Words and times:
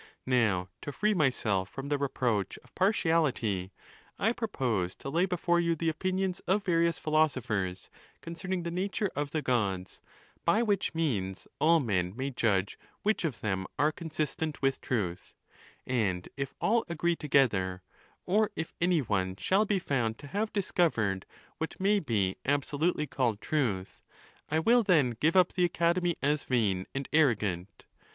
Now, 0.25 0.67
to 0.81 0.91
free 0.91 1.13
myself 1.13 1.69
from 1.69 1.89
the 1.89 1.97
reproach 1.99 2.57
of 2.63 2.73
partiality, 2.73 3.71
I 4.17 4.31
propose 4.31 4.95
to 4.95 5.11
lay 5.11 5.27
before 5.27 5.59
you 5.59 5.75
the 5.75 5.89
opinions 5.89 6.39
of 6.47 6.63
various 6.65 6.97
phi 6.97 7.11
losophers 7.11 7.87
concerning 8.19 8.63
the 8.63 8.71
nature 8.71 9.11
of 9.15 9.29
the 9.29 9.43
Gods, 9.43 10.01
by 10.43 10.63
which 10.63 10.95
means 10.95 11.47
all 11.59 11.79
men 11.79 12.15
may 12.15 12.31
judge 12.31 12.79
which 13.03 13.23
of 13.23 13.41
them 13.41 13.67
are 13.77 13.91
consistent 13.91 14.59
with 14.59 14.81
truth; 14.81 15.35
and 15.85 16.27
if 16.35 16.55
all 16.59 16.83
agree 16.89 17.15
together, 17.15 17.83
or 18.25 18.49
if 18.55 18.73
any 18.81 19.03
one 19.03 19.35
shall 19.35 19.65
be 19.65 19.77
found 19.77 20.17
to 20.17 20.25
have 20.25 20.51
discovered 20.51 21.27
what 21.59 21.79
may 21.79 21.99
be 21.99 22.37
absolutely 22.43 23.05
called 23.05 23.39
trnth, 23.39 24.01
I 24.49 24.57
will 24.57 24.81
then 24.81 25.11
give 25.19 25.35
up 25.35 25.53
the 25.53 25.63
Academy 25.63 26.15
as 26.23 26.43
vain 26.43 26.87
and 26.95 27.07
arro 27.11 27.37
gant. 27.37 27.85